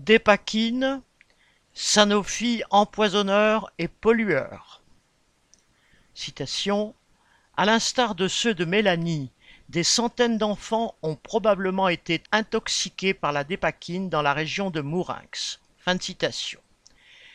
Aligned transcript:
Dépakine, 0.00 1.02
Sanofi 1.74 2.62
empoisonneur 2.70 3.70
et 3.78 3.86
pollueur. 3.86 4.80
Citation 6.14 6.94
À 7.58 7.66
l'instar 7.66 8.14
de 8.14 8.26
ceux 8.26 8.54
de 8.54 8.64
Mélanie, 8.64 9.30
des 9.68 9.84
centaines 9.84 10.38
d'enfants 10.38 10.94
ont 11.02 11.16
probablement 11.16 11.90
été 11.90 12.22
intoxiqués 12.32 13.12
par 13.12 13.32
la 13.32 13.44
dépakine 13.44 14.08
dans 14.08 14.22
la 14.22 14.32
région 14.32 14.70
de 14.70 14.80
Mourinx. 14.80 15.60
Fin 15.76 15.98
citation. 15.98 16.60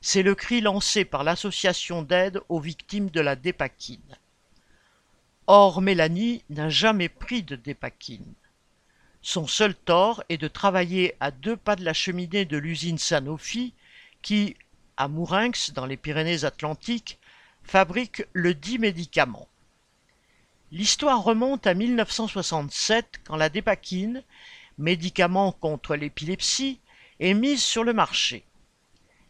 C'est 0.00 0.22
le 0.22 0.34
cri 0.34 0.62
lancé 0.62 1.04
par 1.04 1.24
l'association 1.24 2.00
d'aide 2.00 2.40
aux 2.48 2.58
victimes 2.58 3.10
de 3.10 3.20
la 3.20 3.36
dépakine. 3.36 4.16
Or, 5.46 5.82
Mélanie 5.82 6.42
n'a 6.48 6.70
jamais 6.70 7.10
pris 7.10 7.42
de 7.42 7.54
dépakine. 7.54 8.32
Son 9.28 9.48
seul 9.48 9.74
tort 9.74 10.22
est 10.28 10.36
de 10.36 10.46
travailler 10.46 11.16
à 11.18 11.32
deux 11.32 11.56
pas 11.56 11.74
de 11.74 11.84
la 11.84 11.92
cheminée 11.92 12.44
de 12.44 12.56
l'usine 12.56 12.96
Sanofi 12.96 13.74
qui, 14.22 14.56
à 14.96 15.08
Mourinx, 15.08 15.72
dans 15.72 15.84
les 15.84 15.96
Pyrénées-Atlantiques, 15.96 17.18
fabrique 17.64 18.22
le 18.34 18.54
dit 18.54 18.78
médicament. 18.78 19.48
L'histoire 20.70 21.24
remonte 21.24 21.66
à 21.66 21.74
1967 21.74 23.22
quand 23.24 23.34
la 23.34 23.48
dépakine, 23.48 24.22
médicament 24.78 25.50
contre 25.50 25.96
l'épilepsie, 25.96 26.78
est 27.18 27.34
mise 27.34 27.64
sur 27.64 27.82
le 27.82 27.94
marché. 27.94 28.44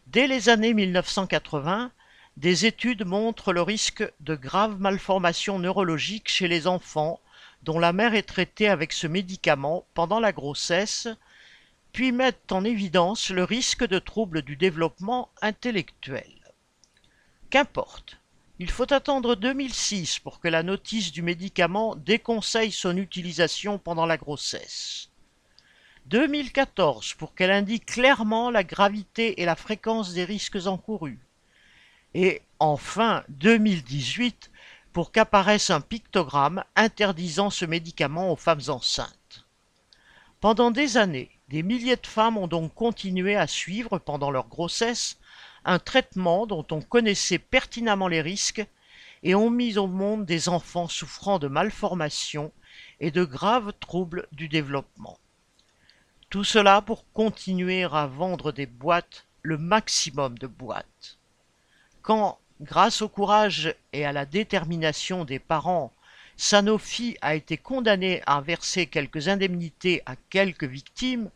Dès 0.05 0.27
les 0.27 0.49
années 0.49 0.75
1980, 0.75 1.91
des 2.37 2.67
études 2.67 3.03
montrent 3.03 3.51
le 3.51 3.63
risque 3.63 4.07
de 4.19 4.35
graves 4.35 4.79
malformations 4.79 5.57
neurologiques 5.57 6.29
chez 6.29 6.47
les 6.47 6.67
enfants 6.67 7.19
dont 7.67 7.79
la 7.79 7.91
mère 7.91 8.15
est 8.15 8.23
traitée 8.23 8.69
avec 8.69 8.93
ce 8.93 9.07
médicament 9.07 9.85
pendant 9.93 10.21
la 10.21 10.31
grossesse, 10.31 11.09
puis 11.91 12.13
mettent 12.13 12.53
en 12.53 12.63
évidence 12.63 13.29
le 13.29 13.43
risque 13.43 13.85
de 13.85 13.99
troubles 13.99 14.41
du 14.41 14.55
développement 14.55 15.27
intellectuel. 15.41 16.31
Qu'importe, 17.49 18.19
il 18.59 18.69
faut 18.71 18.93
attendre 18.93 19.35
2006 19.35 20.19
pour 20.19 20.39
que 20.39 20.47
la 20.47 20.63
notice 20.63 21.11
du 21.11 21.21
médicament 21.21 21.97
déconseille 21.97 22.71
son 22.71 22.95
utilisation 22.95 23.79
pendant 23.79 24.05
la 24.05 24.15
grossesse. 24.15 25.09
2014 26.05 27.15
pour 27.15 27.35
qu'elle 27.35 27.51
indique 27.51 27.85
clairement 27.85 28.49
la 28.49 28.63
gravité 28.63 29.41
et 29.41 29.45
la 29.45 29.57
fréquence 29.57 30.13
des 30.13 30.23
risques 30.23 30.67
encourus. 30.67 31.19
Et 32.13 32.41
enfin 32.59 33.25
2018 33.27 34.51
pour 34.93 35.11
qu'apparaisse 35.11 35.69
un 35.69 35.81
pictogramme 35.81 36.63
interdisant 36.75 37.49
ce 37.49 37.65
médicament 37.65 38.31
aux 38.31 38.35
femmes 38.35 38.61
enceintes. 38.67 39.45
Pendant 40.39 40.71
des 40.71 40.97
années, 40.97 41.31
des 41.49 41.63
milliers 41.63 41.95
de 41.95 42.07
femmes 42.07 42.37
ont 42.37 42.47
donc 42.47 42.73
continué 42.73 43.35
à 43.35 43.47
suivre 43.47 43.97
pendant 43.99 44.31
leur 44.31 44.47
grossesse 44.47 45.17
un 45.65 45.79
traitement 45.79 46.45
dont 46.45 46.65
on 46.71 46.81
connaissait 46.81 47.39
pertinemment 47.39 48.07
les 48.07 48.21
risques 48.21 48.65
et 49.23 49.35
ont 49.35 49.49
mis 49.49 49.77
au 49.77 49.87
monde 49.87 50.25
des 50.25 50.49
enfants 50.49 50.87
souffrant 50.87 51.39
de 51.39 51.47
malformations 51.47 52.51
et 52.99 53.11
de 53.11 53.23
graves 53.23 53.73
troubles 53.79 54.27
du 54.31 54.47
développement. 54.47 55.17
Tout 56.29 56.43
cela 56.43 56.81
pour 56.81 57.05
continuer 57.13 57.83
à 57.83 58.05
vendre 58.05 58.51
des 58.51 58.65
boîtes, 58.65 59.25
le 59.41 59.57
maximum 59.57 60.37
de 60.37 60.47
boîtes. 60.47 61.17
Quand 62.01 62.37
Grâce 62.61 63.03
au 63.03 63.09
courage 63.09 63.75
et 63.93 64.03
à 64.03 64.11
la 64.11 64.25
détermination 64.25 65.25
des 65.25 65.37
parents, 65.37 65.93
Sanofi 66.37 67.15
a 67.21 67.35
été 67.35 67.55
condamné 67.55 68.23
à 68.25 68.41
verser 68.41 68.87
quelques 68.87 69.27
indemnités 69.27 70.01
à 70.07 70.15
quelques 70.31 70.63
victimes, 70.63 71.29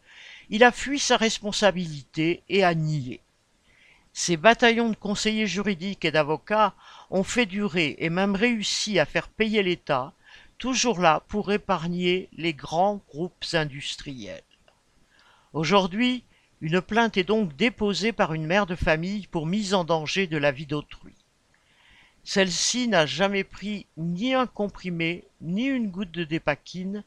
il 0.50 0.64
a 0.64 0.72
fui 0.72 0.98
sa 0.98 1.18
responsabilité 1.18 2.42
et 2.50 2.64
a 2.64 2.74
nié. 2.74 3.22
Ces 4.14 4.36
bataillons 4.36 4.90
de 4.90 4.96
conseillers 4.96 5.46
juridiques 5.46 6.06
et 6.06 6.12
d'avocats 6.12 6.74
ont 7.12 7.24
fait 7.24 7.46
durer 7.46 7.96
et 8.00 8.10
même 8.10 8.36
réussi 8.36 8.98
à 8.98 9.06
faire 9.06 9.30
payer 9.30 9.62
l'État, 9.62 10.14
toujours 10.58 11.00
là 11.00 11.24
pour 11.28 11.52
épargner 11.52 12.30
les 12.34 12.54
grands 12.54 13.00
groupes 13.10 13.46
industriels. 13.54 14.44
Aujourd'hui, 15.54 16.24
une 16.62 16.82
plainte 16.82 17.18
est 17.18 17.24
donc 17.24 17.56
déposée 17.56 18.12
par 18.12 18.34
une 18.34 18.46
mère 18.46 18.66
de 18.66 18.76
famille 18.76 19.28
pour 19.28 19.48
mise 19.48 19.74
en 19.74 19.84
danger 19.84 20.28
de 20.28 20.38
la 20.38 20.52
vie 20.52 20.68
d'autrui. 20.68 21.11
Celle-ci 22.24 22.88
n'a 22.88 23.06
jamais 23.06 23.44
pris 23.44 23.88
ni 23.98 24.34
un 24.34 24.46
comprimé, 24.46 25.26
ni 25.42 25.66
une 25.66 25.90
goutte 25.90 26.12
de 26.12 26.24
dépakine, 26.24 27.04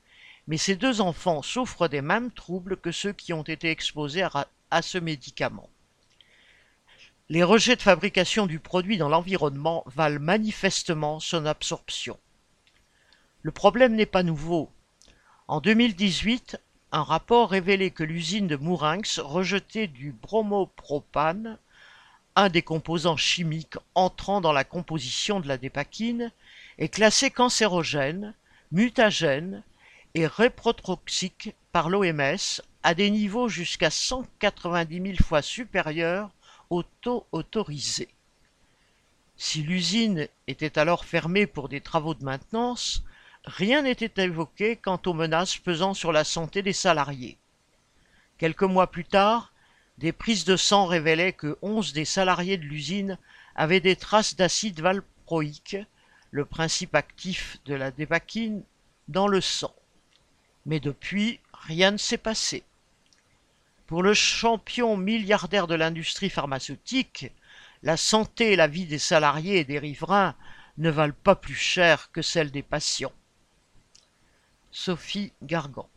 mais 0.46 0.56
ses 0.56 0.76
deux 0.76 1.00
enfants 1.00 1.42
souffrent 1.42 1.88
des 1.88 2.02
mêmes 2.02 2.30
troubles 2.30 2.76
que 2.76 2.92
ceux 2.92 3.12
qui 3.12 3.32
ont 3.32 3.42
été 3.42 3.70
exposés 3.70 4.22
à, 4.22 4.48
à 4.70 4.82
ce 4.82 4.98
médicament. 4.98 5.70
Les 7.30 7.42
rejets 7.42 7.76
de 7.76 7.82
fabrication 7.82 8.46
du 8.46 8.58
produit 8.58 8.98
dans 8.98 9.08
l'environnement 9.08 9.84
valent 9.86 10.20
manifestement 10.20 11.20
son 11.20 11.46
absorption. 11.46 12.18
Le 13.42 13.50
problème 13.50 13.94
n'est 13.94 14.04
pas 14.04 14.22
nouveau. 14.22 14.70
En 15.48 15.60
2018, 15.60 16.58
un 16.92 17.02
rapport 17.02 17.50
révélait 17.50 17.90
que 17.90 18.04
l'usine 18.04 18.46
de 18.46 18.56
Mourinx 18.56 19.20
rejetait 19.20 19.86
du 19.86 20.12
bromopropane, 20.12 21.58
un 22.36 22.48
des 22.48 22.62
composants 22.62 23.16
chimiques 23.16 23.76
entrant 23.94 24.40
dans 24.40 24.52
la 24.52 24.64
composition 24.64 25.40
de 25.40 25.48
la 25.48 25.58
dépakine, 25.58 26.32
est 26.78 26.88
classé 26.88 27.30
cancérogène, 27.30 28.34
mutagène 28.72 29.62
et 30.14 30.26
réprotoxique 30.26 31.54
par 31.72 31.88
l'OMS 31.88 32.60
à 32.82 32.94
des 32.94 33.10
niveaux 33.10 33.48
jusqu'à 33.48 33.90
190 33.90 35.02
000 35.02 35.14
fois 35.24 35.42
supérieurs 35.42 36.30
au 36.70 36.82
taux 36.82 37.26
autorisé. 37.32 38.08
Si 39.36 39.62
l'usine 39.62 40.28
était 40.46 40.78
alors 40.78 41.04
fermée 41.04 41.46
pour 41.46 41.68
des 41.68 41.80
travaux 41.80 42.14
de 42.14 42.24
maintenance, 42.24 43.02
rien 43.44 43.82
n'était 43.82 44.24
évoqué 44.24 44.76
quant 44.76 45.00
aux 45.06 45.14
menaces 45.14 45.56
pesant 45.56 45.94
sur 45.94 46.12
la 46.12 46.24
santé 46.24 46.62
des 46.62 46.72
salariés. 46.72 47.36
Quelques 48.38 48.62
mois 48.62 48.90
plus 48.90 49.04
tard, 49.04 49.52
des 49.98 50.12
prises 50.12 50.44
de 50.44 50.56
sang 50.56 50.86
révélaient 50.86 51.32
que 51.32 51.56
onze 51.62 51.92
des 51.92 52.04
salariés 52.04 52.56
de 52.56 52.64
l'usine 52.64 53.18
avaient 53.54 53.80
des 53.80 53.96
traces 53.96 54.34
d'acide 54.34 54.80
valproïque, 54.80 55.76
le 56.30 56.44
principe 56.44 56.94
actif 56.94 57.58
de 57.64 57.74
la 57.74 57.90
dépakine, 57.90 58.64
dans 59.08 59.28
le 59.28 59.40
sang. 59.40 59.74
Mais 60.66 60.80
depuis, 60.80 61.40
rien 61.52 61.92
ne 61.92 61.96
s'est 61.96 62.18
passé. 62.18 62.64
Pour 63.86 64.02
le 64.02 64.14
champion 64.14 64.96
milliardaire 64.96 65.66
de 65.66 65.74
l'industrie 65.74 66.30
pharmaceutique, 66.30 67.30
la 67.82 67.96
santé 67.96 68.52
et 68.52 68.56
la 68.56 68.66
vie 68.66 68.86
des 68.86 68.98
salariés 68.98 69.58
et 69.58 69.64
des 69.64 69.78
riverains 69.78 70.34
ne 70.78 70.90
valent 70.90 71.14
pas 71.22 71.36
plus 71.36 71.54
cher 71.54 72.10
que 72.10 72.22
celle 72.22 72.50
des 72.50 72.62
patients. 72.62 73.12
Sophie 74.72 75.32
Gargan 75.42 75.88